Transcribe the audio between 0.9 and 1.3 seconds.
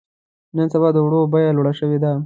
د وړو